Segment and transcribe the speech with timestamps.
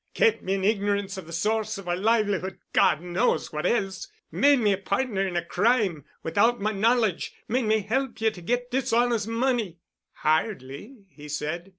[0.15, 4.77] Kept me in ignorance of the source of our livelihood—God knows what else—made me a
[4.79, 9.77] partner in a crime—without my knowledge—made me help you to get dishonest money——"
[10.13, 11.69] "Hardly," he said.